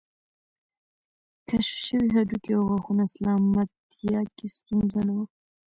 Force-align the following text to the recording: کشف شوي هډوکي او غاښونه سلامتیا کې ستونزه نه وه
کشف 1.49 1.77
شوي 1.87 2.07
هډوکي 2.15 2.51
او 2.57 2.63
غاښونه 2.69 3.03
سلامتیا 3.15 4.21
کې 4.35 4.45
ستونزه 4.55 4.99
نه 5.07 5.13
وه 5.17 5.25